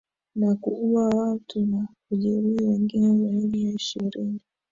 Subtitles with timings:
[0.35, 4.39] na kuua watu na kujeruhi wengine zaidi ya ishirini